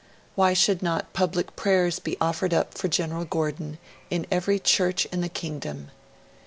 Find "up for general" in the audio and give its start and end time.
2.55-3.23